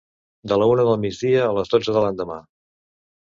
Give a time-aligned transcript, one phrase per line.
[0.51, 2.39] De la una del migdia a les dotze de l'endemà.